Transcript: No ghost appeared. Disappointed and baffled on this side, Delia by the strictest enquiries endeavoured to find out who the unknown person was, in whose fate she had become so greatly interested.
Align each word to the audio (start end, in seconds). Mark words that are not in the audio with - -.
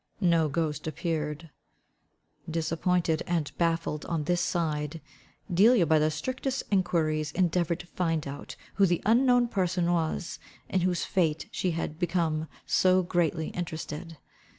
No 0.19 0.49
ghost 0.49 0.87
appeared. 0.87 1.51
Disappointed 2.49 3.21
and 3.27 3.55
baffled 3.59 4.03
on 4.05 4.23
this 4.23 4.41
side, 4.41 4.99
Delia 5.53 5.85
by 5.85 5.99
the 5.99 6.09
strictest 6.09 6.63
enquiries 6.71 7.31
endeavoured 7.33 7.81
to 7.81 7.85
find 7.85 8.27
out 8.27 8.55
who 8.77 8.87
the 8.87 9.03
unknown 9.05 9.47
person 9.47 9.91
was, 9.93 10.39
in 10.69 10.81
whose 10.81 11.05
fate 11.05 11.47
she 11.51 11.69
had 11.77 11.99
become 11.99 12.47
so 12.65 13.03
greatly 13.03 13.49
interested. 13.49 14.17